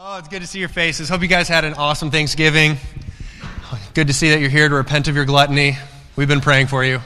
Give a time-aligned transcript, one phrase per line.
[0.00, 1.08] Oh, it's good to see your faces.
[1.08, 2.76] Hope you guys had an awesome Thanksgiving.
[3.94, 5.76] Good to see that you're here to repent of your gluttony.
[6.14, 7.00] We've been praying for you.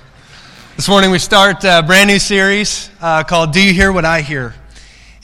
[0.76, 4.20] This morning we start a brand new series uh, called Do You Hear What I
[4.20, 4.54] Hear?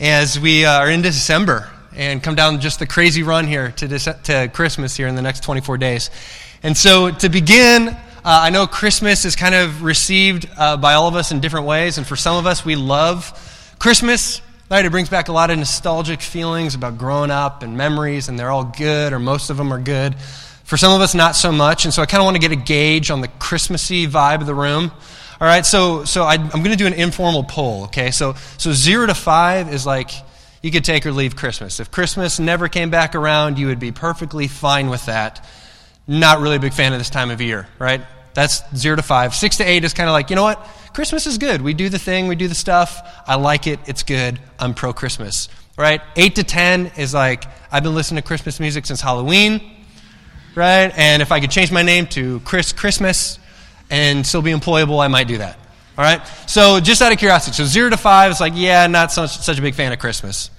[0.00, 3.86] As we uh, are into December and come down just the crazy run here to,
[3.86, 6.10] Dece- to Christmas here in the next 24 days.
[6.62, 11.06] And so to begin, uh, I know Christmas is kind of received uh, by all
[11.06, 11.98] of us in different ways.
[11.98, 14.40] And for some of us, we love Christmas.
[14.70, 18.38] Right, it brings back a lot of nostalgic feelings about growing up and memories, and
[18.38, 20.14] they're all good, or most of them are good.
[20.64, 22.52] For some of us, not so much, and so I kind of want to get
[22.52, 24.92] a gauge on the Christmassy vibe of the room.
[25.40, 27.84] All right, so so I, am going to do an informal poll.
[27.84, 30.10] Okay, so so zero to five is like
[30.60, 31.80] you could take or leave Christmas.
[31.80, 35.46] If Christmas never came back around, you would be perfectly fine with that.
[36.06, 38.02] Not really a big fan of this time of year, right?
[38.34, 39.34] That's zero to five.
[39.34, 40.68] Six to eight is kind of like, you know what?
[40.98, 41.62] Christmas is good.
[41.62, 43.22] We do the thing, we do the stuff.
[43.24, 43.78] I like it.
[43.86, 44.40] It's good.
[44.58, 45.48] I'm pro Christmas.
[45.76, 46.00] Right?
[46.16, 49.62] Eight to ten is like, I've been listening to Christmas music since Halloween.
[50.56, 50.92] Right?
[50.96, 53.38] And if I could change my name to Chris Christmas
[53.90, 55.56] and still be employable, I might do that.
[55.96, 56.20] All right?
[56.48, 57.54] So just out of curiosity.
[57.54, 60.50] So zero to five is like, yeah, not such, such a big fan of Christmas.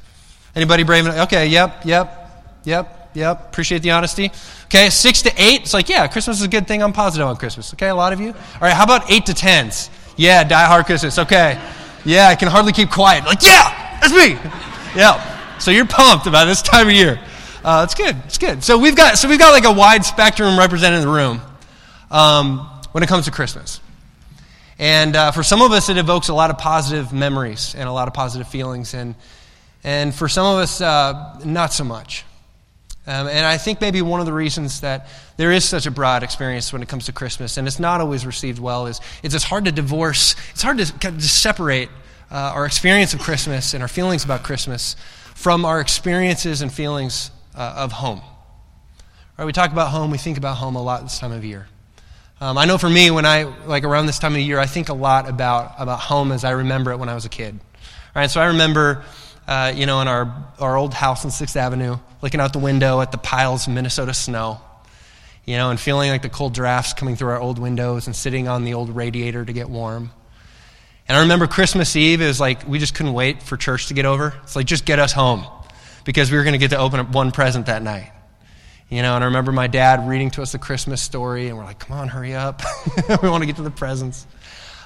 [0.56, 1.28] Anybody brave enough?
[1.28, 2.96] Okay, yep, yep, yep.
[3.14, 4.32] Yep, appreciate the honesty.
[4.66, 6.84] Okay, six to eight, it's like, yeah, Christmas is a good thing.
[6.84, 7.74] I'm positive on Christmas.
[7.74, 8.30] Okay, a lot of you.
[8.30, 9.90] All right, how about eight to tens?
[10.20, 11.18] Yeah, die hard Christmas.
[11.18, 11.58] Okay.
[12.04, 13.24] Yeah, I can hardly keep quiet.
[13.24, 14.32] Like, yeah, that's me.
[14.94, 15.58] Yeah.
[15.60, 17.18] So you're pumped about this time of year.
[17.64, 18.18] Uh, it's good.
[18.26, 18.62] It's good.
[18.62, 21.40] So we've got so we've got like a wide spectrum represented in the room
[22.12, 22.60] um,
[22.92, 23.80] when it comes to Christmas.
[24.78, 27.92] And uh, for some of us, it evokes a lot of positive memories and a
[27.94, 28.94] lot of positive feelings.
[28.94, 29.16] And,
[29.86, 32.26] and for some of us, uh, not so much.
[33.08, 35.08] Um, and I think maybe one of the reasons that
[35.40, 38.26] there is such a broad experience when it comes to Christmas, and it's not always
[38.26, 41.88] received well, is, it's hard to divorce, it's hard to, of separate
[42.30, 44.98] uh, our experience of Christmas and our feelings about Christmas
[45.36, 48.22] from our experiences and feelings uh, of home.
[49.38, 51.70] Right, we talk about home, we think about home a lot this time of year.
[52.42, 54.90] Um, I know for me, when I, like around this time of year, I think
[54.90, 57.58] a lot about, about home as I remember it when I was a kid.
[58.14, 59.06] Right, so I remember
[59.48, 63.00] uh, you know, in our, our old house on 6th Avenue, looking out the window
[63.02, 64.60] at the piles of Minnesota snow,
[65.50, 68.48] you know, and feeling like the cold drafts coming through our old windows and sitting
[68.48, 70.12] on the old radiator to get warm.
[71.08, 73.96] And I remember Christmas Eve, it was like we just couldn't wait for church to
[73.96, 74.36] get over.
[74.44, 75.48] It's like, just get us home
[76.06, 78.12] because we were going to get to open up one present that night.
[78.90, 81.66] You know, and I remember my dad reading to us the Christmas story, and we're
[81.66, 82.62] like, come on, hurry up.
[83.24, 84.28] we want to get to the presents.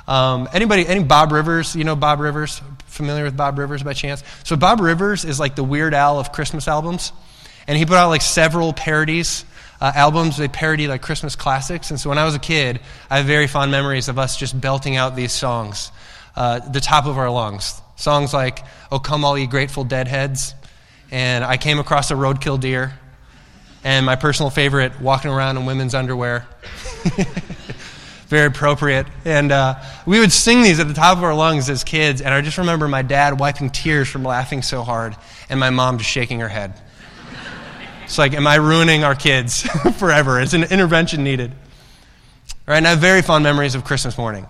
[0.08, 1.76] Um, anybody, any Bob Rivers?
[1.76, 2.62] You know Bob Rivers?
[2.86, 4.24] Familiar with Bob Rivers by chance?
[4.46, 7.12] So Bob Rivers is like the Weird Al of Christmas albums,
[7.68, 9.44] and he put out like several parodies.
[9.84, 12.80] Uh, albums they parody like Christmas classics, and so when I was a kid,
[13.10, 15.92] I have very fond memories of us just belting out these songs,
[16.38, 17.82] uh, the top of our lungs.
[17.98, 18.64] Songs like
[18.94, 20.56] "Oh Come All Ye Grateful Deadheads,"
[21.12, 22.94] and "I Came Across a Roadkill Deer,"
[23.84, 26.48] and my personal favorite, "Walking Around in Women's Underwear."
[28.28, 29.06] very appropriate.
[29.26, 32.22] And uh, we would sing these at the top of our lungs as kids.
[32.22, 35.14] And I just remember my dad wiping tears from laughing so hard,
[35.50, 36.74] and my mom just shaking her head.
[38.14, 39.64] It's like, am I ruining our kids
[39.98, 40.40] forever?
[40.40, 41.52] Is an intervention needed?
[42.68, 42.78] Right?
[42.78, 44.46] And I have very fond memories of Christmas morning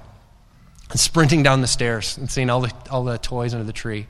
[0.91, 4.07] and sprinting down the stairs and seeing all the, all the toys under the tree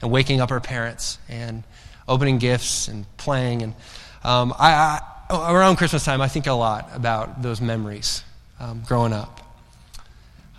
[0.00, 1.64] and waking up our parents and
[2.06, 3.64] opening gifts and playing.
[3.64, 3.74] And
[4.22, 8.22] um, I, I, around Christmas time, I think a lot about those memories
[8.60, 9.40] um, growing up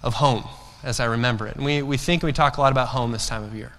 [0.03, 0.43] of home
[0.83, 1.55] as I remember it.
[1.55, 3.71] And we, we think we talk a lot about home this time of year,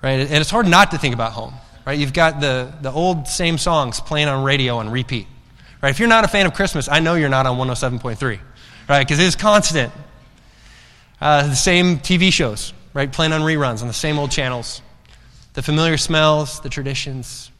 [0.00, 0.18] right?
[0.18, 1.52] And it's hard not to think about home,
[1.90, 1.98] right?
[1.98, 5.26] You've got the, the old same songs playing on radio on repeat,
[5.82, 5.90] right?
[5.90, 8.38] If you're not a fan of Christmas, I know you're not on 107.3,
[8.88, 9.00] right?
[9.00, 9.92] Because it is constant.
[11.20, 13.10] Uh, the same TV shows, right?
[13.10, 14.82] Playing on reruns on the same old channels.
[15.54, 17.50] The familiar smells, the traditions,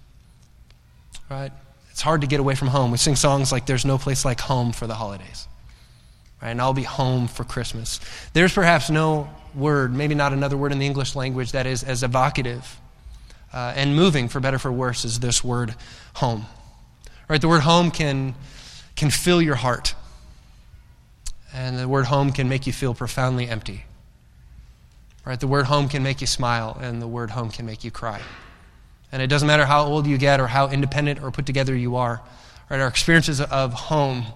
[1.28, 1.50] right?
[1.90, 2.92] It's hard to get away from home.
[2.92, 5.48] We sing songs like There's No Place Like Home for the holidays
[6.40, 6.50] right?
[6.50, 7.98] And I'll be home for Christmas.
[8.32, 12.04] There's perhaps no word, maybe not another word in the English language that is as
[12.04, 12.80] evocative
[13.52, 15.74] uh, and moving, for better for worse, is this word
[16.14, 16.46] home.
[17.28, 17.40] Right?
[17.40, 18.34] The word home can,
[18.96, 19.94] can fill your heart.
[21.52, 23.84] And the word home can make you feel profoundly empty.
[25.24, 25.38] Right?
[25.38, 28.20] The word home can make you smile, and the word home can make you cry.
[29.12, 31.96] And it doesn't matter how old you get or how independent or put together you
[31.96, 32.22] are.
[32.70, 32.80] Right?
[32.80, 34.26] Our experiences of home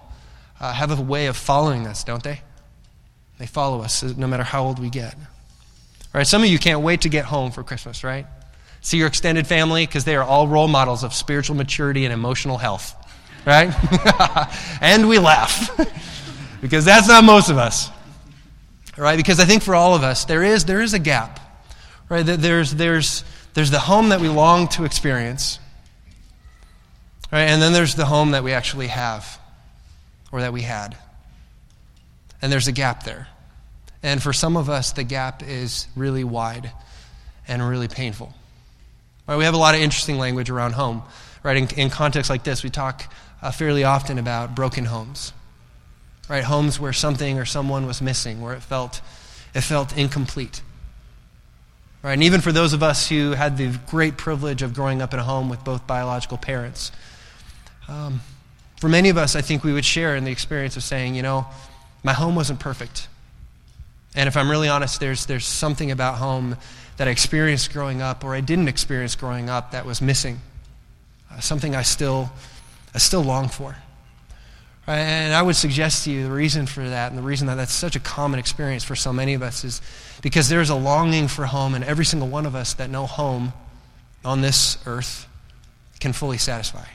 [0.59, 2.41] uh, have a way of following us, don't they?
[3.37, 5.15] They follow us no matter how old we get.
[6.13, 6.25] Right?
[6.25, 8.25] some of you can't wait to get home for Christmas, right?
[8.85, 12.59] See your extended family because they are all role models of spiritual maturity and emotional
[12.59, 12.95] health,
[13.45, 13.73] right?
[14.81, 15.75] and we laugh
[16.61, 17.89] because that's not most of us,
[18.95, 19.17] right?
[19.17, 21.39] Because I think for all of us, there is, there is a gap,
[22.09, 22.21] right?
[22.21, 23.23] There's, there's,
[23.55, 25.57] there's the home that we long to experience,
[27.31, 27.49] Right?
[27.49, 29.39] And then there's the home that we actually have
[30.31, 30.95] or that we had.
[32.41, 33.27] And there's a gap there.
[34.03, 36.71] And for some of us, the gap is really wide
[37.47, 38.33] and really painful.
[39.27, 39.37] Right?
[39.37, 41.03] We have a lot of interesting language around home.
[41.43, 41.57] Right?
[41.57, 43.11] In, in contexts like this, we talk
[43.41, 45.33] uh, fairly often about broken homes.
[46.29, 46.43] Right?
[46.43, 49.01] Homes where something or someone was missing, where it felt,
[49.53, 50.61] it felt incomplete.
[52.01, 52.13] Right?
[52.13, 55.19] And even for those of us who had the great privilege of growing up in
[55.19, 56.91] a home with both biological parents,
[57.87, 58.21] um,
[58.79, 61.21] for many of us, I think we would share in the experience of saying, you
[61.21, 61.47] know,
[62.03, 63.07] my home wasn't perfect.
[64.15, 66.57] And if I'm really honest, there's, there's something about home
[66.97, 70.39] that I experienced growing up or I didn't experience growing up that was missing.
[71.31, 72.31] Uh, something I still,
[72.93, 73.75] I still long for.
[74.87, 77.73] And I would suggest to you the reason for that and the reason that that's
[77.73, 79.81] such a common experience for so many of us is
[80.21, 83.51] because there's a longing for home, and every single one of us that no home
[84.23, 85.27] on this earth
[85.99, 86.85] can fully satisfy.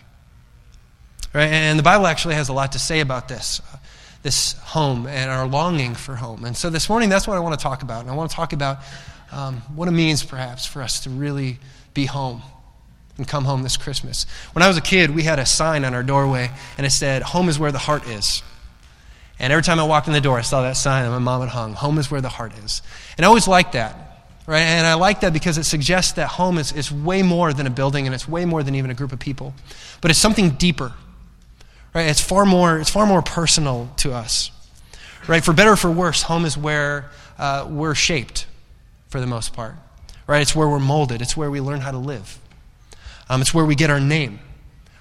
[1.32, 1.49] Right?
[1.49, 3.76] And the Bible actually has a lot to say about this, uh,
[4.23, 6.44] this home and our longing for home.
[6.44, 8.03] And so this morning, that's what I want to talk about.
[8.03, 8.79] And I want to talk about
[9.32, 11.59] um, what it means, perhaps, for us to really
[11.94, 12.43] be home
[13.17, 14.27] and come home this Christmas.
[14.53, 17.23] When I was a kid, we had a sign on our doorway, and it said,
[17.23, 18.43] Home is where the heart is.
[19.41, 21.41] And every time I walked in the door, I saw that sign and my mom
[21.41, 22.82] had hung Home is where the heart is.
[23.17, 23.97] And I always liked that.
[24.47, 24.61] Right?
[24.61, 27.71] And I like that because it suggests that home is, is way more than a
[27.71, 29.55] building and it's way more than even a group of people.
[30.00, 30.93] But it's something deeper.
[31.94, 32.09] Right?
[32.09, 34.50] It's far more, it's far more personal to us.
[35.29, 35.44] Right?
[35.44, 38.47] For better or for worse, home is where uh, we're shaped
[39.10, 39.74] for the most part.
[40.26, 40.40] Right?
[40.40, 41.20] It's where we're molded.
[41.20, 42.38] It's where we learn how to live.
[43.28, 44.40] Um, it's where we get our name.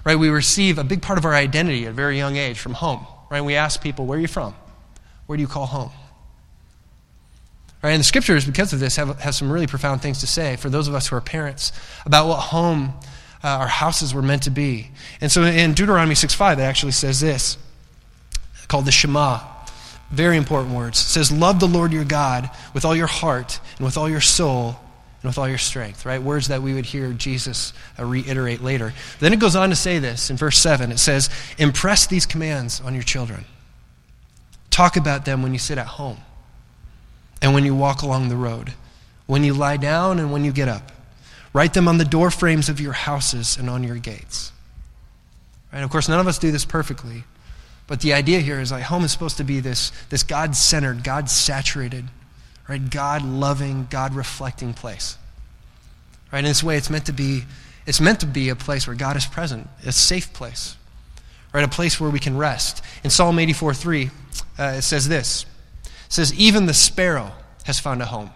[0.03, 0.15] Right?
[0.15, 3.05] We receive a big part of our identity at a very young age from home.
[3.29, 3.41] Right?
[3.41, 4.55] We ask people, where are you from?
[5.27, 5.91] Where do you call home?
[7.81, 7.91] Right?
[7.91, 10.69] And the scriptures, because of this, have, have some really profound things to say for
[10.69, 11.71] those of us who are parents
[12.05, 12.93] about what home,
[13.43, 14.91] uh, our houses were meant to be.
[15.21, 17.57] And so in Deuteronomy 6.5, it actually says this,
[18.67, 19.39] called the Shema.
[20.11, 20.99] Very important words.
[20.99, 24.21] It says, Love the Lord your God with all your heart and with all your
[24.21, 24.79] soul
[25.21, 26.21] and with all your strength, right?
[26.21, 28.93] Words that we would hear Jesus uh, reiterate later.
[29.19, 30.91] Then it goes on to say this in verse 7.
[30.91, 33.45] It says, Impress these commands on your children.
[34.69, 36.17] Talk about them when you sit at home
[37.41, 38.73] and when you walk along the road,
[39.27, 40.91] when you lie down and when you get up.
[41.53, 44.51] Write them on the door frames of your houses and on your gates.
[45.73, 45.83] Right?
[45.83, 47.23] Of course, none of us do this perfectly.
[47.89, 51.03] But the idea here is like home is supposed to be this, this God centered,
[51.03, 52.05] God saturated,
[52.69, 52.89] right?
[52.89, 55.17] God loving, God reflecting place.
[56.31, 56.39] Right?
[56.39, 57.43] In this way, it's meant to be
[57.87, 60.77] it's meant to be a place where God is present, a safe place,
[61.51, 61.63] right?
[61.63, 62.83] A place where we can rest.
[63.03, 64.11] In Psalm 84 3,
[64.59, 65.47] uh, it says this
[65.83, 67.31] It says, Even the sparrow
[67.63, 68.29] has found a home,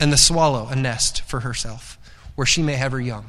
[0.00, 1.98] and the swallow a nest for herself,
[2.36, 3.26] where she may have her young.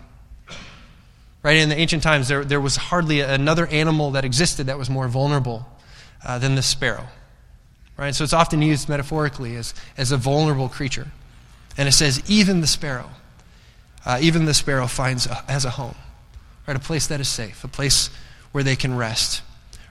[1.48, 1.60] Right?
[1.60, 5.08] In the ancient times, there, there was hardly another animal that existed that was more
[5.08, 5.66] vulnerable
[6.26, 7.08] uh, than the sparrow.
[7.96, 8.14] Right?
[8.14, 11.08] So it's often used metaphorically as, as a vulnerable creature.
[11.78, 13.12] And it says, even the sparrow,
[14.06, 15.96] uh, even the sparrow finds a, has a home,
[16.68, 16.76] right?
[16.76, 18.10] A place that is safe, a place
[18.52, 19.42] where they can rest.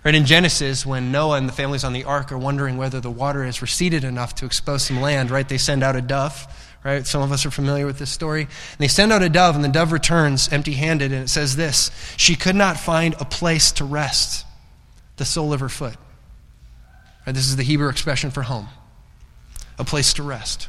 [0.04, 0.14] Right?
[0.14, 3.42] In Genesis, when Noah and the families on the ark are wondering whether the water
[3.44, 5.48] has receded enough to expose some land, right?
[5.48, 6.46] They send out a dove
[6.86, 7.04] right?
[7.04, 8.42] Some of us are familiar with this story.
[8.42, 11.56] And they send out a dove, and the dove returns empty handed, and it says
[11.56, 14.46] this She could not find a place to rest
[15.16, 15.96] the sole of her foot.
[17.26, 17.34] Right?
[17.34, 18.68] This is the Hebrew expression for home,
[19.78, 20.68] a place to rest.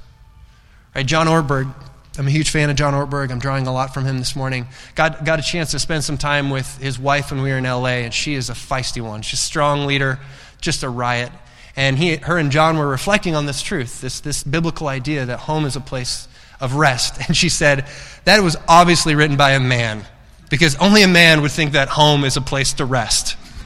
[0.96, 1.06] Right?
[1.06, 1.72] John Ortberg,
[2.18, 3.30] I'm a huge fan of John Ortberg.
[3.30, 4.66] I'm drawing a lot from him this morning.
[4.96, 7.64] Got, got a chance to spend some time with his wife when we were in
[7.66, 9.22] LA, and she is a feisty one.
[9.22, 10.20] She's a strong leader,
[10.62, 11.32] just a riot.
[11.78, 15.40] And he, her and John were reflecting on this truth, this, this biblical idea that
[15.42, 16.28] home is a place
[16.60, 17.22] of rest.
[17.28, 17.86] And she said,
[18.26, 20.04] that was obviously written by a man,
[20.50, 23.38] because only a man would think that home is a place to rest.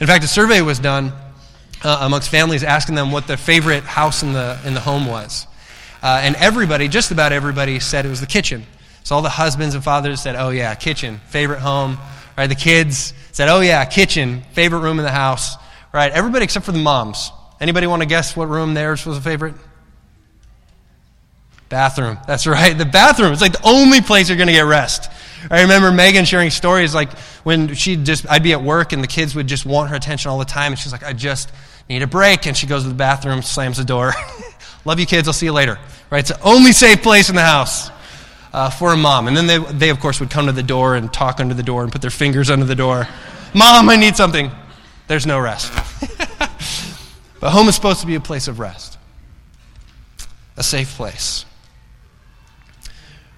[0.00, 1.12] in fact, a survey was done
[1.84, 5.46] uh, amongst families asking them what their favorite house in the, in the home was.
[6.02, 8.64] Uh, and everybody, just about everybody, said it was the kitchen.
[9.04, 11.98] So all the husbands and fathers said, oh, yeah, kitchen, favorite home.
[12.38, 12.46] Right?
[12.46, 15.56] The kids said, oh, yeah, kitchen, favorite room in the house.
[15.92, 17.30] Right, everybody except for the moms.
[17.60, 19.54] Anybody want to guess what room theirs was a favorite?
[21.68, 22.18] Bathroom.
[22.26, 22.76] That's right.
[22.76, 23.32] The bathroom.
[23.32, 25.10] It's like the only place you're going to get rest.
[25.50, 27.12] I remember Megan sharing stories like
[27.44, 30.30] when she just, I'd be at work and the kids would just want her attention
[30.30, 30.72] all the time.
[30.72, 31.50] And she's like, I just
[31.88, 32.46] need a break.
[32.46, 34.12] And she goes to the bathroom, slams the door.
[34.84, 35.28] Love you kids.
[35.28, 35.78] I'll see you later.
[36.10, 36.20] Right?
[36.20, 37.90] It's the only safe place in the house
[38.52, 39.28] uh, for a mom.
[39.28, 41.62] And then they, they, of course, would come to the door and talk under the
[41.62, 43.08] door and put their fingers under the door.
[43.54, 44.50] Mom, I need something
[45.08, 45.72] there's no rest.
[47.40, 48.98] but home is supposed to be a place of rest,
[50.56, 51.44] a safe place.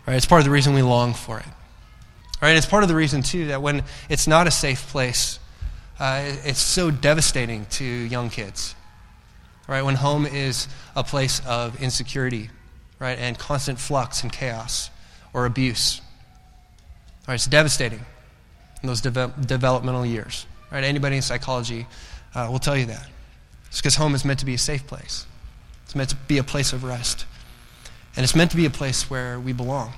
[0.07, 0.17] Right?
[0.17, 1.47] It's part of the reason we long for it.
[2.43, 2.57] Right?
[2.57, 5.39] It's part of the reason, too, that when it's not a safe place,
[5.99, 8.75] uh, it's so devastating to young kids.
[9.67, 9.83] Right?
[9.83, 12.51] When home is a place of insecurity,
[12.99, 14.91] right, and constant flux and chaos
[15.33, 16.03] or abuse.
[17.27, 17.35] Right?
[17.35, 18.01] It's devastating
[18.83, 20.47] in those de- developmental years.
[20.75, 20.83] Right?
[20.83, 21.87] Anybody in psychology
[22.35, 23.09] uh, will tell you that.
[23.69, 25.25] It's because home is meant to be a safe place.
[25.85, 27.27] It's meant to be a place of rest.
[28.17, 29.93] And it's meant to be a place where we belong.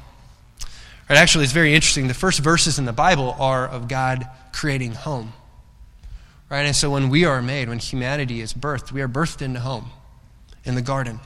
[1.08, 2.08] Right, actually, it's very interesting.
[2.08, 5.32] The first verses in the Bible are of God creating home.
[6.50, 6.66] Right?
[6.66, 9.86] And so when we are made, when humanity is birthed, we are birthed into home
[10.66, 11.20] in the garden.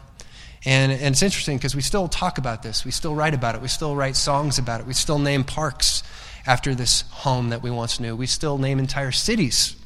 [0.65, 2.85] And, and it's interesting because we still talk about this.
[2.85, 3.63] We still write about it.
[3.63, 4.87] We still write songs about it.
[4.87, 6.05] We still name parks
[6.47, 8.17] after this home that we once knew.
[8.17, 9.77] We still name entire cities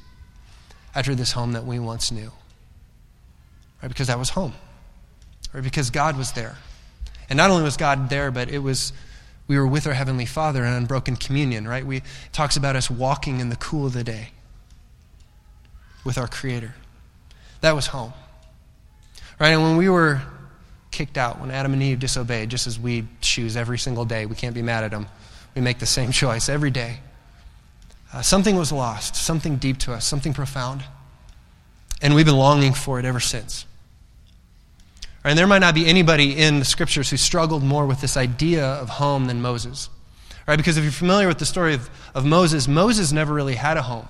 [0.95, 2.31] after this home that we once knew.
[3.83, 3.89] Right?
[3.89, 4.55] Because that was home.
[5.53, 5.63] Right?
[5.63, 6.57] Because God was there.
[7.29, 8.93] And not only was God there, but it was
[9.47, 11.85] we were with our heavenly Father in unbroken communion, right?
[11.85, 14.31] We talks about us walking in the cool of the day
[16.03, 16.75] with our creator.
[17.61, 18.13] That was home.
[19.39, 19.51] Right?
[19.51, 20.23] And when we were
[20.91, 24.35] kicked out, when Adam and Eve disobeyed, just as we choose every single day, we
[24.35, 25.09] can't be mad at them.
[25.55, 27.01] We make the same choice every day.
[28.13, 30.85] Uh, something was lost, something deep to us, something profound.
[32.01, 33.67] And we've been longing for it ever since.
[35.25, 38.65] And there might not be anybody in the scriptures who struggled more with this idea
[38.65, 39.89] of home than Moses.
[40.47, 40.57] Right?
[40.57, 43.83] Because if you're familiar with the story of, of Moses, Moses never really had a
[43.83, 44.07] home.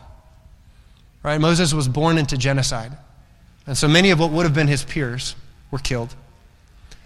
[1.22, 1.40] Right?
[1.40, 2.92] Moses was born into genocide.
[3.66, 5.36] And so many of what would have been his peers
[5.70, 6.14] were killed.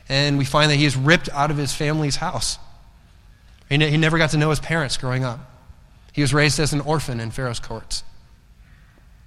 [0.08, 2.58] And we find that he is ripped out of his family's house.
[3.68, 5.40] He, ne- he never got to know his parents growing up.
[6.12, 8.02] He was raised as an orphan in Pharaoh's courts.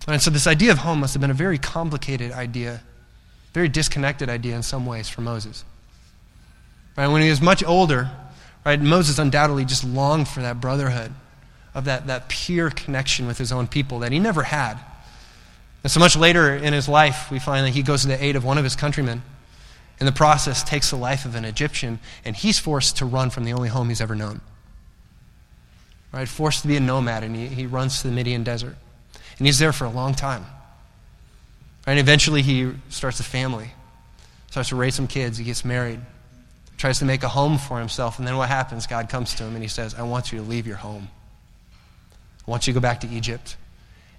[0.08, 2.82] And so this idea of home must have been a very complicated idea
[3.54, 5.64] very disconnected idea in some ways for Moses.
[6.96, 7.08] Right?
[7.08, 8.10] When he was much older,
[8.66, 11.14] right, Moses undoubtedly just longed for that brotherhood,
[11.74, 14.78] of that, that pure connection with his own people that he never had.
[15.84, 18.36] And so much later in his life, we find that he goes to the aid
[18.36, 19.24] of one of his countrymen.
[20.02, 23.44] In the process, takes the life of an Egyptian, and he's forced to run from
[23.44, 24.42] the only home he's ever known.
[26.12, 26.28] Right?
[26.28, 28.76] Forced to be a nomad, and he, he runs to the Midian desert.
[29.38, 30.44] And he's there for a long time.
[31.86, 33.70] And eventually he starts a family,
[34.50, 36.00] starts to raise some kids, he gets married,
[36.78, 38.18] tries to make a home for himself.
[38.18, 38.88] And then what happens?
[38.88, 41.10] God comes to him and he says, I want you to leave your home.
[42.48, 43.56] I want you to go back to Egypt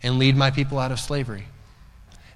[0.00, 1.46] and lead my people out of slavery.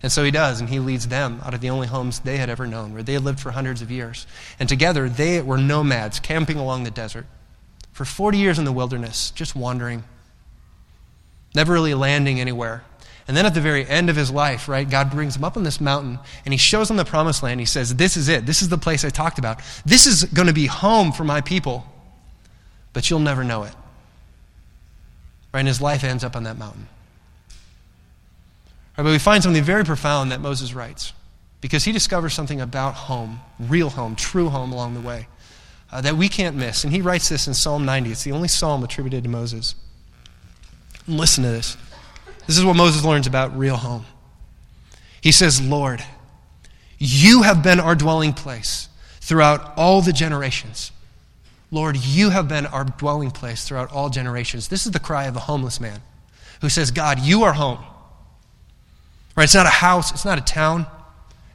[0.06, 2.48] And so he does, and he leads them out of the only homes they had
[2.48, 4.24] ever known, where they had lived for hundreds of years.
[4.60, 7.26] And together, they were nomads camping along the desert
[7.90, 10.04] for 40 years in the wilderness, just wandering,
[11.56, 12.84] never really landing anywhere.
[13.26, 15.64] And then at the very end of his life, right, God brings him up on
[15.64, 17.58] this mountain and he shows him the promised land.
[17.58, 18.46] He says, This is it.
[18.46, 19.60] This is the place I talked about.
[19.84, 21.84] This is going to be home for my people,
[22.92, 23.74] but you'll never know it.
[25.52, 25.58] Right?
[25.58, 26.86] And his life ends up on that mountain.
[28.96, 31.12] Right, but we find something very profound that Moses writes
[31.60, 35.28] because he discovers something about home, real home, true home along the way
[35.90, 36.84] uh, that we can't miss.
[36.84, 38.12] And he writes this in Psalm 90.
[38.12, 39.74] It's the only psalm attributed to Moses.
[41.06, 41.76] listen to this.
[42.46, 44.04] This is what Moses learns about real home.
[45.20, 46.04] He says, Lord,
[46.98, 48.88] you have been our dwelling place
[49.20, 50.92] throughout all the generations.
[51.70, 54.68] Lord, you have been our dwelling place throughout all generations.
[54.68, 56.00] This is the cry of a homeless man
[56.60, 57.78] who says, God, you are home.
[59.36, 59.44] Right?
[59.44, 60.86] It's not a house, it's not a town,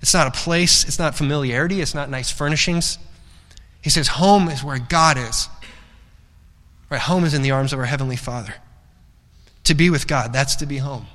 [0.01, 2.97] it's not a place, it's not familiarity, it's not nice furnishings.
[3.81, 5.49] He says, Home is where God is.
[6.89, 7.01] Right?
[7.01, 8.53] Home is in the arms of our Heavenly Father.
[9.65, 11.07] To be with God, that's to be home.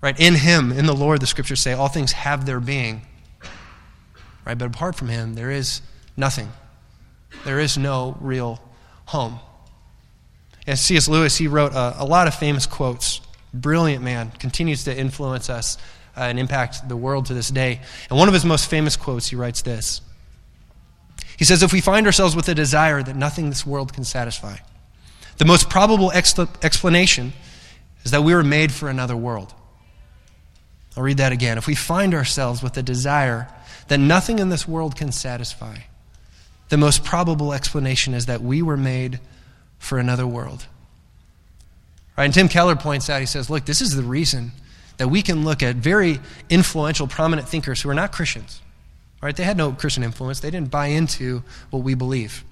[0.00, 0.18] Right?
[0.18, 3.02] In Him, in the Lord, the scriptures say, all things have their being.
[4.44, 4.58] Right?
[4.58, 5.80] But apart from Him, there is
[6.16, 6.48] nothing.
[7.44, 8.60] There is no real
[9.06, 9.40] home.
[10.66, 11.08] And C.S.
[11.08, 13.11] Lewis, he wrote a, a lot of famous quotes.
[13.54, 15.76] Brilliant man, continues to influence us
[16.16, 17.80] uh, and impact the world to this day.
[18.08, 20.00] And one of his most famous quotes, he writes this.
[21.36, 24.56] He says, If we find ourselves with a desire that nothing this world can satisfy,
[25.38, 27.32] the most probable explanation
[28.04, 29.54] is that we were made for another world.
[30.96, 31.58] I'll read that again.
[31.58, 33.48] If we find ourselves with a desire
[33.88, 35.78] that nothing in this world can satisfy,
[36.68, 39.20] the most probable explanation is that we were made
[39.78, 40.66] for another world.
[42.16, 42.24] Right?
[42.24, 44.52] And Tim Keller points out, he says, look, this is the reason
[44.98, 48.60] that we can look at very influential, prominent thinkers who are not Christians.
[49.22, 49.34] Right?
[49.34, 50.40] They had no Christian influence.
[50.40, 52.44] They didn't buy into what we believe.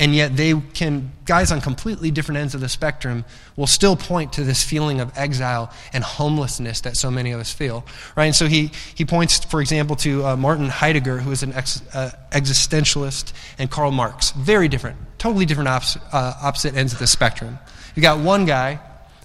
[0.00, 3.24] And yet, they can, guys on completely different ends of the spectrum
[3.56, 7.52] will still point to this feeling of exile and homelessness that so many of us
[7.52, 7.84] feel.
[8.14, 8.26] Right?
[8.26, 11.82] And so he, he points, for example, to uh, Martin Heidegger, who is an ex,
[11.92, 14.30] uh, existentialist, and Karl Marx.
[14.30, 17.58] Very different, totally different uh, opposite ends of the spectrum.
[17.96, 18.78] You got one guy,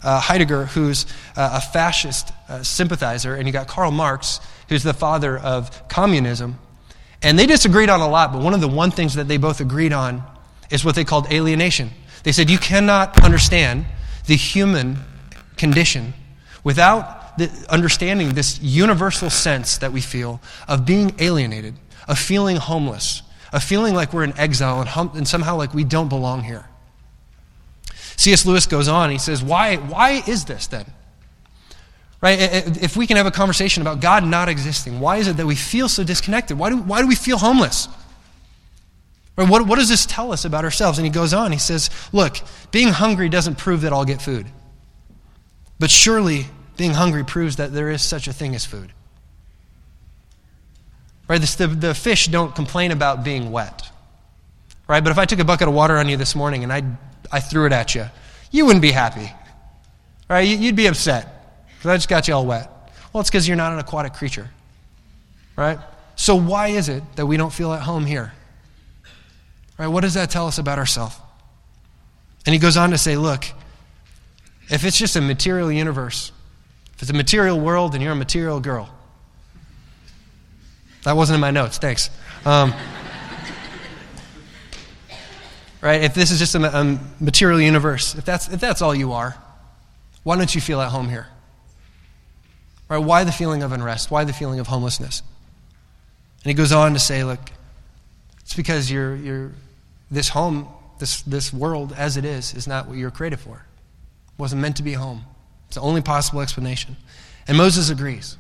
[0.04, 1.06] uh, Heidegger, who's
[1.36, 6.60] uh, a fascist uh, sympathizer, and you got Karl Marx, who's the father of communism.
[7.22, 9.62] And they disagreed on a lot, but one of the one things that they both
[9.62, 10.24] agreed on
[10.70, 11.92] is what they called alienation.
[12.24, 13.86] They said you cannot understand
[14.28, 14.98] the human
[15.58, 16.14] condition
[16.64, 21.76] without the, understanding this universal sense that we feel of being alienated,
[22.08, 25.84] of feeling homeless, of feeling like we're in exile and, hum, and somehow like we
[25.84, 26.66] don't belong here.
[28.16, 28.46] C.S.
[28.46, 30.86] Lewis goes on, he says, why, why is this then?
[32.22, 32.40] Right?
[32.82, 35.56] If we can have a conversation about God not existing, why is it that we
[35.56, 36.58] feel so disconnected?
[36.58, 37.90] Why do, why do we feel homeless?
[39.36, 39.50] Right?
[39.50, 40.98] What, what does this tell us about ourselves?
[40.98, 42.38] And he goes on, he says, Look,
[42.72, 44.48] being hungry doesn't prove that I'll get food.
[45.80, 46.46] But surely
[46.78, 48.94] being hungry proves that there is such a thing as food.
[51.28, 51.42] Right?
[51.42, 53.90] The, the, fish don't complain about being wet.
[54.88, 55.04] Right?
[55.04, 56.84] But if I took a bucket of water on you this morning and I,
[57.34, 58.06] I threw it at you,
[58.52, 59.30] you wouldn't be happy.
[60.30, 60.48] Right?
[60.48, 62.70] You'd be upset because I just got you all wet.
[63.12, 64.50] Well, it's because you're not an aquatic creature.
[65.58, 65.80] Right?
[66.16, 68.32] So why is it that we don't feel at home here?
[69.78, 69.88] Right?
[69.88, 71.16] What does that tell us about ourselves?
[72.46, 73.46] And he goes on to say, look,
[74.70, 76.32] if it's just a material universe,
[76.96, 78.90] if it's a material world and you're a material girl,
[81.04, 82.10] that wasn't in my notes, thanks.
[82.46, 82.74] Um,
[85.84, 86.02] right?
[86.02, 89.36] If this is just a, a, material universe, if that's, if that's all you are,
[90.24, 91.28] why don't you feel at home here?
[92.90, 92.98] Right?
[92.98, 94.10] Why the feeling of unrest?
[94.10, 95.22] Why the feeling of homelessness?
[96.44, 97.40] And he goes on to say, look,
[98.42, 99.52] it's because you're, you're,
[100.10, 103.56] this home, this, this world as it is, is not what you're created for.
[103.58, 105.26] It wasn't meant to be home.
[105.68, 106.96] It's the only possible explanation.
[107.48, 108.38] And Moses agrees.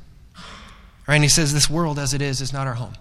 [1.08, 1.16] Right?
[1.16, 2.94] And he says, This world as it is is not our home.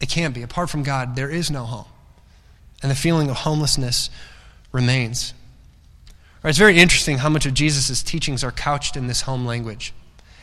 [0.00, 0.42] It can't be.
[0.42, 1.86] Apart from God, there is no home.
[2.84, 4.10] And the feeling of homelessness
[4.70, 5.32] remains.
[6.42, 6.50] Right?
[6.50, 9.94] It's very interesting how much of Jesus' teachings are couched in this home language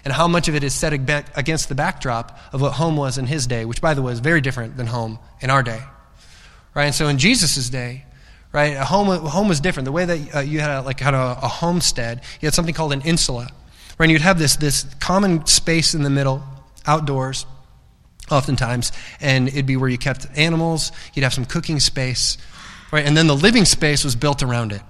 [0.04, 3.28] and how much of it is set against the backdrop of what home was in
[3.28, 5.82] his day, which, by the way, is very different than home in our day.
[6.74, 6.86] Right?
[6.86, 8.06] And so in Jesus' day,
[8.52, 9.86] right, a home, a home was different.
[9.86, 12.74] The way that uh, you had a, like had a, a, homestead, you had something
[12.74, 13.52] called an insula.
[14.00, 14.06] Right?
[14.06, 16.42] And you'd have this, this common space in the middle,
[16.88, 17.46] outdoors,
[18.32, 22.38] oftentimes, and it'd be where you kept animals, you'd have some cooking space,
[22.92, 23.06] right?
[23.06, 24.82] And then the living space was built around it.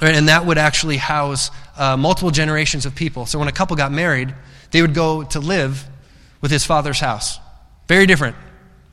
[0.00, 0.14] Right?
[0.14, 3.26] And that would actually house uh, multiple generations of people.
[3.26, 4.34] So when a couple got married,
[4.70, 5.86] they would go to live
[6.40, 7.38] with his father's house.
[7.86, 8.36] Very different.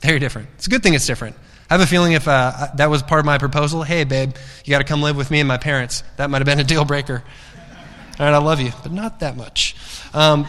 [0.01, 0.49] Very different.
[0.55, 1.35] It's a good thing it's different.
[1.69, 4.33] I have a feeling if uh, that was part of my proposal, hey, babe,
[4.65, 6.63] you got to come live with me and my parents, that might have been a
[6.63, 7.23] deal breaker.
[8.19, 9.75] All right, I love you, but not that much.
[10.13, 10.45] Um,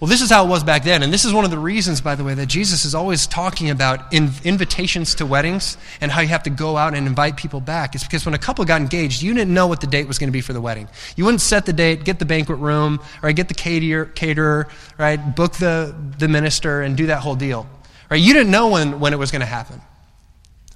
[0.00, 1.02] well, this is how it was back then.
[1.02, 3.68] And this is one of the reasons, by the way, that Jesus is always talking
[3.68, 7.60] about in, invitations to weddings and how you have to go out and invite people
[7.60, 7.96] back.
[7.96, 10.28] It's because when a couple got engaged, you didn't know what the date was going
[10.28, 10.88] to be for the wedding.
[11.16, 15.16] You wouldn't set the date, get the banquet room, or get the caterer, caterer right?
[15.16, 17.68] Book the, the minister and do that whole deal.
[18.08, 18.20] Right?
[18.20, 19.80] You didn't know when, when it was going to happen.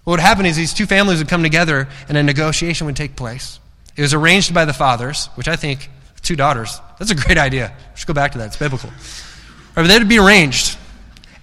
[0.02, 3.14] What would happen is these two families would come together and a negotiation would take
[3.14, 3.60] place.
[3.96, 5.90] It was arranged by the fathers, which I think,
[6.22, 7.72] two daughters, that's a great idea.
[7.92, 8.46] We should go back to that.
[8.46, 8.90] It's biblical.
[8.90, 10.78] Right, but they would be arranged,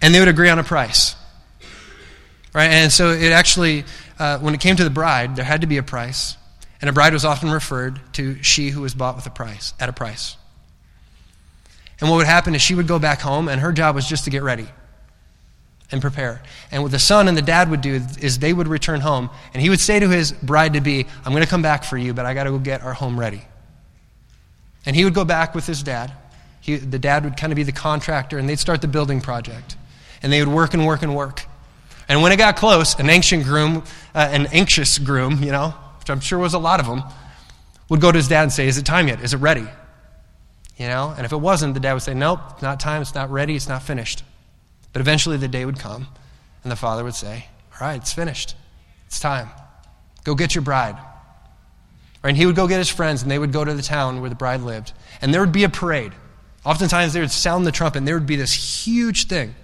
[0.02, 1.16] and they would agree on a price.
[2.54, 2.70] Right?
[2.70, 3.86] And so it actually,
[4.18, 6.36] uh, when it came to the bride, there had to be a price.
[6.82, 9.90] And a bride was often referred to she who was bought with a price, at
[9.90, 10.38] a price.
[12.00, 14.24] And what would happen is she would go back home, and her job was just
[14.24, 14.68] to get ready
[15.92, 16.42] and prepare.
[16.72, 19.62] And what the son and the dad would do is they would return home, and
[19.62, 22.14] he would say to his bride to be, I'm going to come back for you,
[22.14, 23.42] but I got to go get our home ready.
[24.86, 26.12] And he would go back with his dad.
[26.62, 29.76] He, the dad would kind of be the contractor, and they'd start the building project.
[30.22, 31.46] And they would work and work and work.
[32.08, 33.84] And when it got close, an ancient groom,
[34.16, 37.04] uh, an anxious groom, you know, which I'm sure was a lot of them,
[37.88, 39.22] would go to his dad and say, Is it time yet?
[39.22, 39.68] Is it ready?
[40.78, 41.14] You know?
[41.16, 43.56] And if it wasn't, the dad would say, Nope, it's not time, it's not ready,
[43.56, 44.24] it's not finished.
[44.92, 46.08] But eventually the day would come,
[46.64, 48.56] and the father would say, All right, it's finished.
[49.06, 49.50] It's time.
[50.24, 50.98] Go get your bride.
[52.24, 52.30] Right?
[52.30, 54.30] And he would go get his friends, and they would go to the town where
[54.30, 54.94] the bride lived.
[55.22, 56.14] And there would be a parade.
[56.66, 58.54] Oftentimes they would sound the trumpet, and there would be this
[58.86, 59.56] huge thing.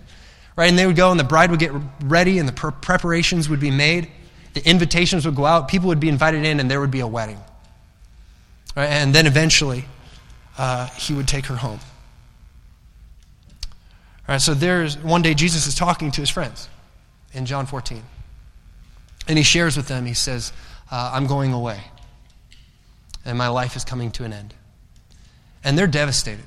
[0.55, 0.69] Right?
[0.69, 1.71] And they would go, and the bride would get
[2.03, 4.09] ready, and the preparations would be made.
[4.53, 5.67] The invitations would go out.
[5.67, 7.39] People would be invited in, and there would be a wedding.
[8.75, 8.87] Right?
[8.87, 9.85] And then eventually,
[10.57, 11.79] uh, he would take her home.
[14.27, 16.67] All right, so there's one day Jesus is talking to his friends
[17.33, 18.01] in John 14.
[19.27, 20.51] And he shares with them, he says,
[20.91, 21.79] uh, I'm going away,
[23.25, 24.53] and my life is coming to an end.
[25.63, 26.45] And they're devastated.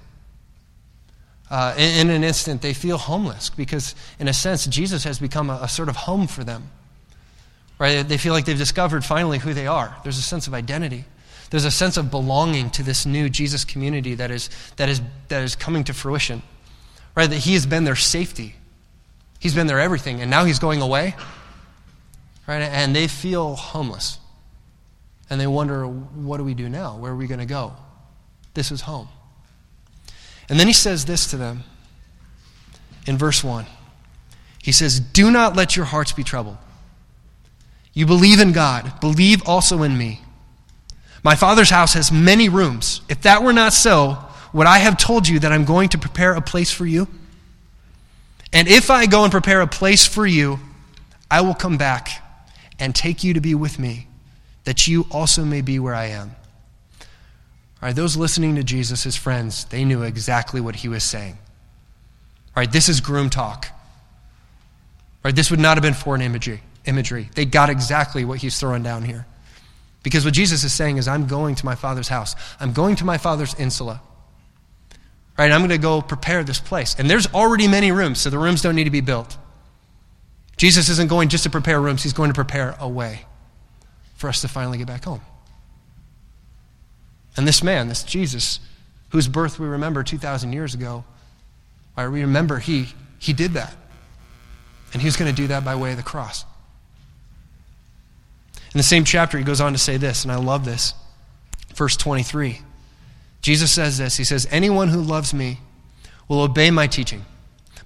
[1.51, 5.51] Uh, in, in, an instant, they feel homeless because, in a sense, Jesus has become
[5.51, 6.71] a, a sort of home for them.
[7.79, 8.03] Right?
[8.03, 9.97] They feel like they've discovered finally who they are.
[10.03, 11.05] There's a sense of identity.
[11.51, 15.43] There's a sense of belonging to this new Jesus community that is, that is, that
[15.43, 16.43] is coming to fruition.
[17.15, 17.31] Right?
[17.31, 18.55] That He has been their safety,
[19.41, 21.17] He's been their everything, and now He's going away.
[22.47, 22.63] Right?
[22.63, 24.19] And they feel homeless.
[25.31, 26.97] And they wonder, what do we do now?
[26.97, 27.75] Where are we going to go?
[28.55, 29.09] This is home.
[30.49, 31.65] And then He says this to them
[33.07, 33.67] in verse 1.
[34.63, 36.59] He says, Do not let your hearts be troubled.
[37.93, 40.21] You believe in God, believe also in me.
[41.23, 43.01] My Father's house has many rooms.
[43.09, 44.19] If that were not so,
[44.53, 47.09] would I have told you that I'm going to prepare a place for you?
[48.53, 50.59] And if I go and prepare a place for you,
[51.31, 52.23] I will come back
[52.79, 54.08] and take you to be with me,
[54.69, 56.37] that you also may be where I am.
[57.01, 57.07] All
[57.89, 61.39] right, those listening to Jesus, his friends, they knew exactly what he was saying.
[62.49, 63.69] All right, this is groom talk.
[63.71, 66.61] All right, this would not have been foreign imagery.
[66.85, 67.31] imagery.
[67.35, 69.25] They got exactly what he's throwing down here.
[70.03, 72.37] Because what Jesus is saying is, I'm going to my Father's house.
[72.61, 74.03] I'm going to my Father's insula.
[75.39, 75.51] Right?
[75.51, 76.95] I'm going to go prepare this place.
[76.99, 79.35] And there's already many rooms, so the rooms don't need to be built.
[80.59, 83.25] Jesus isn't going just to prepare rooms, he's going to prepare a way
[84.19, 85.23] for us to finally get back home.
[87.37, 88.59] And this man, this Jesus,
[89.11, 91.05] whose birth we remember 2,000 years ago,
[91.97, 93.75] we remember he, he did that.
[94.93, 96.45] And he's going to do that by way of the cross.
[98.75, 100.95] In the same chapter, he goes on to say this, and I love this.
[101.75, 102.61] Verse 23.
[103.41, 105.59] Jesus says this He says, Anyone who loves me
[106.27, 107.25] will obey my teaching.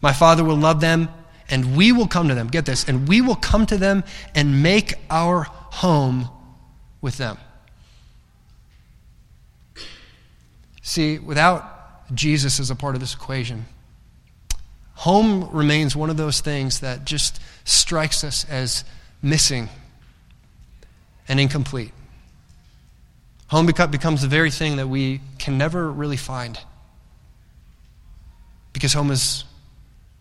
[0.00, 1.08] My Father will love them,
[1.48, 2.48] and we will come to them.
[2.48, 4.02] Get this, and we will come to them
[4.34, 6.28] and make our home
[7.00, 7.38] with them.
[10.82, 13.64] See, without Jesus as a part of this equation,
[14.94, 18.84] home remains one of those things that just strikes us as
[19.22, 19.70] missing
[21.26, 21.92] and incomplete.
[23.48, 26.58] Home becomes the very thing that we can never really find.
[28.74, 29.44] Because home is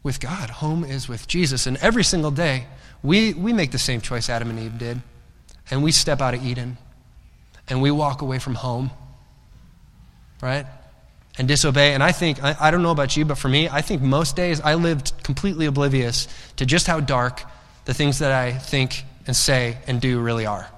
[0.02, 1.68] with God, home is with Jesus.
[1.68, 2.68] And every single day,
[3.04, 5.02] we, we make the same choice Adam and Eve did.
[5.71, 6.77] And we step out of Eden
[7.67, 8.91] and we walk away from home,
[10.41, 10.65] right?
[11.38, 11.93] And disobey.
[11.93, 14.36] And I think, I, I don't know about you, but for me, I think most
[14.36, 17.43] days I lived completely oblivious to just how dark
[17.86, 20.69] the things that I think and say and do really are.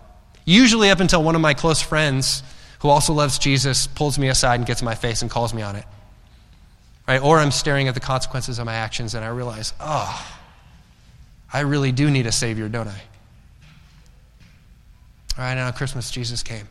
[0.46, 2.44] Usually, up until one of my close friends
[2.80, 5.62] who also loves Jesus pulls me aside and gets in my face and calls me
[5.62, 5.86] on it.
[7.08, 7.22] Right?
[7.22, 10.36] Or I'm staring at the consequences of my actions and I realize, oh,
[11.52, 13.02] I really do need a Savior, don't I?
[15.38, 16.68] All right, now Christmas, Jesus came.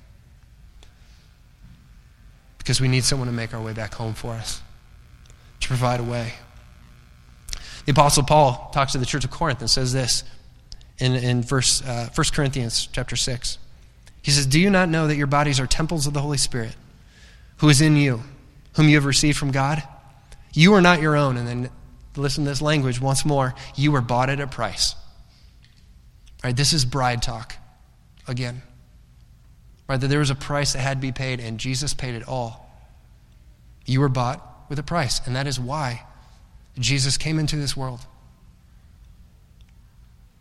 [2.58, 4.62] Because we need someone to make our way back home for us,
[5.60, 6.34] to provide a way.
[7.86, 10.22] The Apostle Paul talks to the church of Corinth and says this
[10.98, 13.58] in, in verse, uh, 1 Corinthians chapter 6.
[14.22, 16.76] He says, Do you not know that your bodies are temples of the Holy Spirit,
[17.56, 18.22] who is in you,
[18.74, 19.82] whom you have received from God?
[20.54, 21.36] You are not your own.
[21.36, 21.70] And then
[22.14, 23.56] listen to this language once more.
[23.74, 24.94] You were bought at a price.
[26.44, 27.56] All right, this is bride talk
[28.26, 28.62] again.
[29.88, 32.26] Right, that there was a price that had to be paid, and Jesus paid it
[32.26, 32.70] all.
[33.84, 36.04] You were bought with a price, and that is why
[36.78, 38.00] Jesus came into this world.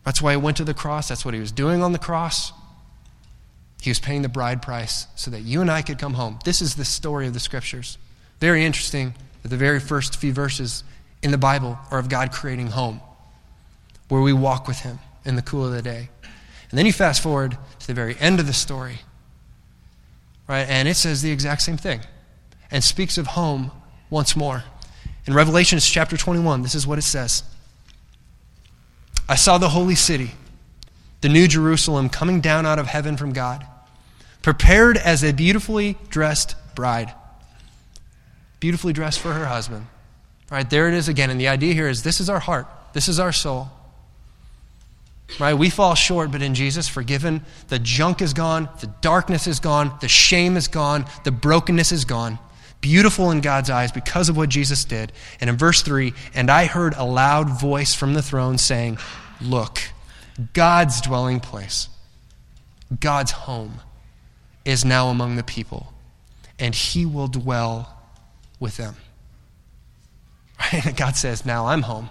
[0.04, 1.08] That's why he went to the cross.
[1.08, 2.52] That's what he was doing on the cross.
[3.80, 6.38] He was paying the bride price so that you and I could come home.
[6.44, 7.98] This is the story of the scriptures.
[8.40, 10.84] Very interesting that the very first few verses
[11.22, 13.00] in the Bible are of God creating home,
[14.08, 16.08] where we walk with him in the cool of the day.
[16.72, 19.00] And then you fast forward to the very end of the story,
[20.48, 20.66] right?
[20.66, 22.00] And it says the exact same thing
[22.70, 23.70] and speaks of home
[24.08, 24.64] once more.
[25.26, 27.44] In Revelation chapter 21, this is what it says
[29.28, 30.30] I saw the holy city,
[31.20, 33.66] the new Jerusalem, coming down out of heaven from God
[34.40, 37.12] prepared as a beautifully dressed bride.
[38.60, 39.86] Beautifully dressed for her husband.
[40.50, 41.30] Right, there it is again.
[41.30, 43.70] And the idea here is this is our heart, this is our soul.
[45.40, 45.54] Right?
[45.54, 47.44] We fall short, but in Jesus, forgiven.
[47.68, 52.04] The junk is gone, the darkness is gone, the shame is gone, the brokenness is
[52.04, 52.38] gone.
[52.80, 55.12] Beautiful in God's eyes because of what Jesus did.
[55.40, 58.98] And in verse 3, and I heard a loud voice from the throne saying,
[59.40, 59.80] Look,
[60.52, 61.88] God's dwelling place,
[63.00, 63.80] God's home
[64.64, 65.92] is now among the people,
[66.58, 68.02] and he will dwell
[68.60, 68.96] with them.
[70.72, 70.96] Right?
[70.96, 72.08] God says, Now I'm home.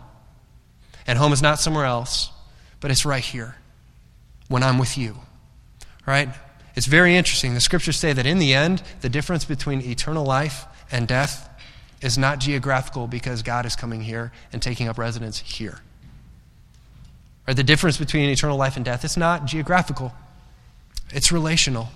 [1.07, 2.31] And home is not somewhere else,
[2.82, 3.56] but it's right here
[4.50, 5.15] when I'm with you.
[6.06, 6.28] Right?
[6.76, 7.54] It's very interesting.
[7.54, 11.48] The scriptures say that in the end, the difference between eternal life and death
[12.02, 15.80] is not geographical because God is coming here and taking up residence here.
[17.48, 17.56] Right?
[17.56, 20.13] The difference between eternal life and death is not geographical,
[21.12, 21.89] it's relational.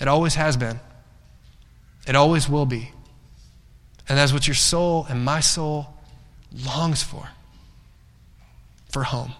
[0.00, 0.80] It always has been,
[2.06, 2.90] it always will be.
[4.08, 5.94] And that's what your soul and my soul
[6.52, 7.28] longs for
[8.90, 9.34] for home.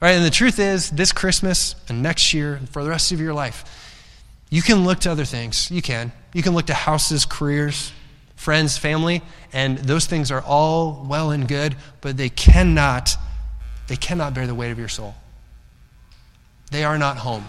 [0.00, 0.12] Right?
[0.12, 3.34] And the truth is, this Christmas and next year and for the rest of your
[3.34, 3.64] life,
[4.50, 5.70] you can look to other things.
[5.70, 6.12] You can.
[6.32, 7.92] You can look to houses, careers,
[8.36, 13.16] friends, family, and those things are all well and good, but they cannot
[13.88, 15.14] they cannot bear the weight of your soul.
[16.70, 17.48] They are not home.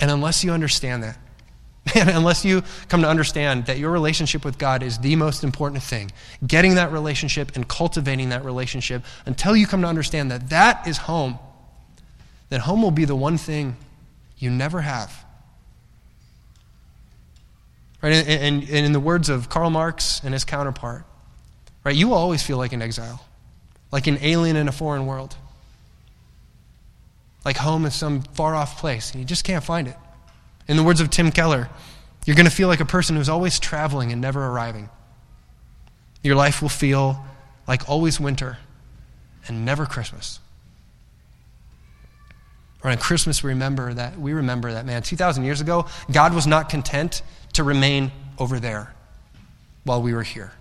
[0.00, 1.18] And unless you understand that,
[1.94, 6.10] unless you come to understand that your relationship with God is the most important thing,
[6.46, 10.98] getting that relationship and cultivating that relationship until you come to understand that that is
[10.98, 11.38] home,
[12.48, 13.76] then home will be the one thing
[14.38, 15.24] you never have.
[18.02, 18.14] Right?
[18.14, 21.04] And, and, and in the words of Karl Marx and his counterpart,
[21.84, 23.24] right, you will always feel like an exile,
[23.92, 25.36] like an alien in a foreign world.
[27.44, 29.96] Like home is some far off place, and you just can't find it.
[30.68, 31.68] In the words of Tim Keller,
[32.24, 34.88] you're going to feel like a person who's always traveling and never arriving.
[36.22, 37.24] Your life will feel
[37.68, 38.58] like always winter
[39.46, 40.40] and never Christmas.
[42.82, 46.46] Or on Christmas, we remember that we remember that man, 2,000 years ago, God was
[46.46, 47.22] not content
[47.54, 48.94] to remain over there
[49.84, 50.52] while we were here.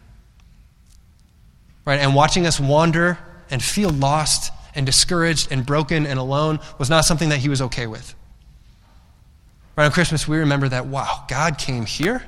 [1.83, 1.99] Right?
[1.99, 3.17] And watching us wander
[3.49, 7.61] and feel lost and discouraged and broken and alone was not something that he was
[7.61, 8.15] okay with.
[9.75, 12.23] Right on Christmas, we remember that, wow, God came here,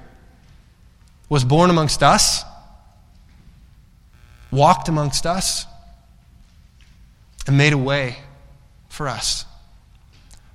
[1.30, 2.44] was born amongst us,
[4.52, 5.66] walked amongst us,
[7.48, 8.18] and made a way
[8.90, 9.46] for us,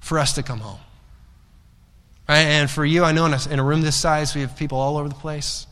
[0.00, 0.80] for us to come home.
[2.28, 2.44] Right?
[2.44, 4.78] And for you, I know in a, in a room this size, we have people
[4.78, 5.66] all over the place.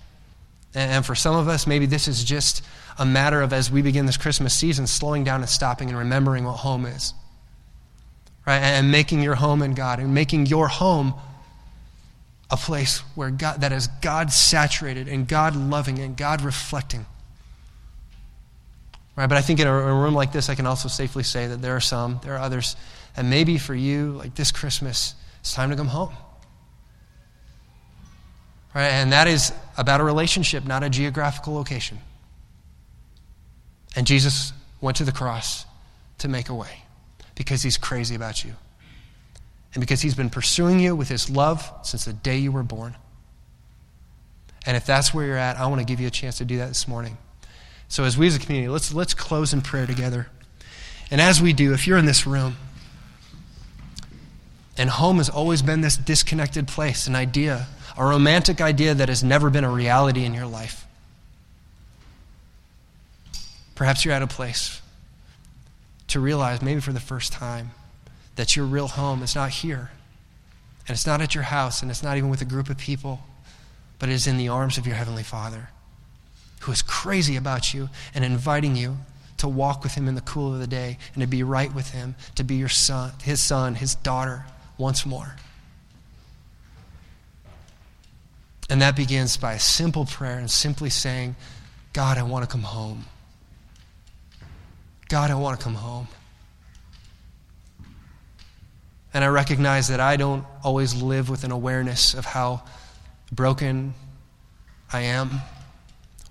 [0.74, 2.64] And for some of us, maybe this is just
[2.98, 6.44] a matter of as we begin this Christmas season, slowing down and stopping and remembering
[6.44, 7.12] what home is
[8.50, 8.62] right?
[8.62, 11.14] And making your home in God and making your home
[12.50, 17.06] a place where God, that is God saturated and God loving and God reflecting.
[19.14, 19.28] Right?
[19.28, 21.62] But I think in a, a room like this, I can also safely say that
[21.62, 22.74] there are some, there are others,
[23.16, 26.12] and maybe for you, like this Christmas, it's time to come home.
[28.74, 28.88] Right?
[28.88, 31.98] And that is about a relationship, not a geographical location.
[33.94, 35.66] And Jesus went to the cross
[36.18, 36.82] to make a way
[37.40, 38.52] because he's crazy about you.
[39.72, 42.96] And because he's been pursuing you with his love since the day you were born.
[44.66, 46.58] And if that's where you're at, I want to give you a chance to do
[46.58, 47.16] that this morning.
[47.88, 50.28] So as we as a community, let's let's close in prayer together.
[51.10, 52.58] And as we do, if you're in this room,
[54.76, 59.24] and home has always been this disconnected place, an idea, a romantic idea that has
[59.24, 60.86] never been a reality in your life.
[63.76, 64.82] Perhaps you're at a place
[66.10, 67.70] to realize, maybe for the first time,
[68.36, 69.90] that your real home is not here.
[70.86, 73.20] And it's not at your house, and it's not even with a group of people,
[73.98, 75.68] but it is in the arms of your Heavenly Father,
[76.62, 78.98] who is crazy about you and inviting you
[79.36, 81.90] to walk with Him in the cool of the day and to be right with
[81.90, 84.44] Him, to be your son, His son, His daughter
[84.78, 85.36] once more.
[88.68, 91.36] And that begins by a simple prayer and simply saying,
[91.92, 93.04] God, I want to come home.
[95.10, 96.06] God, I want to come home.
[99.12, 102.62] And I recognize that I don't always live with an awareness of how
[103.32, 103.92] broken
[104.92, 105.40] I am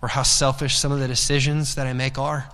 [0.02, 2.50] or how selfish some of the decisions that I make are.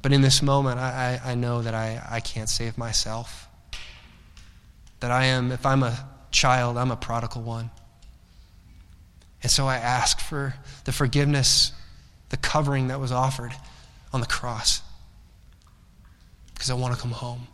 [0.00, 3.48] But in this moment, I, I, I know that I, I can't save myself.
[5.00, 7.68] That I am, if I'm a child, I'm a prodigal one.
[9.42, 10.54] And so I ask for
[10.84, 11.72] the forgiveness
[12.30, 13.52] the covering that was offered
[14.12, 14.82] on the cross
[16.54, 17.46] because I want to come home.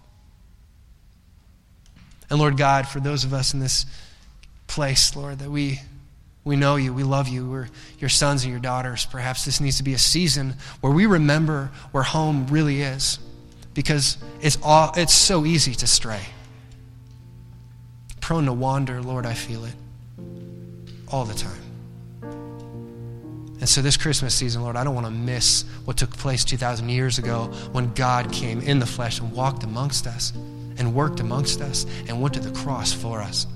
[2.28, 3.86] And Lord God, for those of us in this
[4.66, 5.80] place, Lord, that we,
[6.44, 9.76] we know you, we love you, we're your sons and your daughters, perhaps this needs
[9.76, 13.18] to be a season where we remember where home really is
[13.74, 16.22] because it's, all, it's so easy to stray.
[18.20, 19.74] Prone to wander, Lord, I feel it
[21.08, 21.65] all the time.
[23.58, 26.88] And so, this Christmas season, Lord, I don't want to miss what took place 2,000
[26.90, 30.32] years ago when God came in the flesh and walked amongst us
[30.78, 33.46] and worked amongst us and went to the cross for us.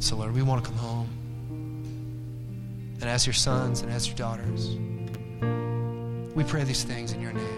[0.00, 1.08] So, Lord, we want to come home.
[3.00, 4.76] and as your sons and as your daughters.
[6.34, 7.57] We pray these things in your name.